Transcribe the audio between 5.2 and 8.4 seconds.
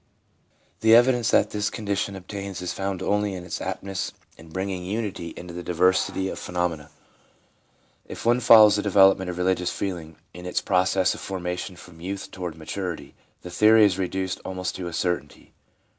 into the diversity of pheno mena. If one